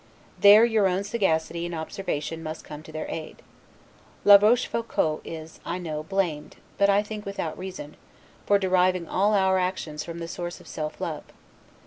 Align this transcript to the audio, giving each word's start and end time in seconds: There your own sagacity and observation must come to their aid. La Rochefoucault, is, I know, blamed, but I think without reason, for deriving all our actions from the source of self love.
There 0.39 0.65
your 0.65 0.87
own 0.87 1.03
sagacity 1.03 1.63
and 1.63 1.75
observation 1.75 2.41
must 2.41 2.63
come 2.65 2.81
to 2.81 2.91
their 2.91 3.05
aid. 3.07 3.43
La 4.25 4.37
Rochefoucault, 4.37 5.21
is, 5.23 5.59
I 5.63 5.77
know, 5.77 6.01
blamed, 6.01 6.55
but 6.79 6.89
I 6.89 7.03
think 7.03 7.23
without 7.23 7.55
reason, 7.55 7.95
for 8.47 8.57
deriving 8.57 9.07
all 9.07 9.35
our 9.35 9.59
actions 9.59 10.03
from 10.03 10.17
the 10.17 10.27
source 10.27 10.59
of 10.59 10.67
self 10.67 10.99
love. 10.99 11.25